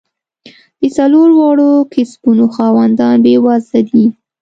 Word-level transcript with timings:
د 0.79 0.83
څلور 0.97 1.29
واړو 1.39 1.71
کسبونو 1.93 2.45
خاوندان 2.55 3.15
بېوزله 3.25 3.79
دي. 3.89 4.05